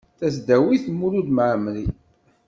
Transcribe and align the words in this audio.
Tasdawit 0.19 0.85
Mulud 0.97 1.27
Mɛemmri. 1.35 1.85